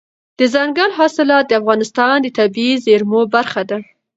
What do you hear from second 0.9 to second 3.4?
حاصلات د افغانستان د طبیعي زیرمو